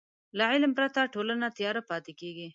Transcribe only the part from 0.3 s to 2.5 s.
له علم پرته ټولنه تیاره پاتې کېږي.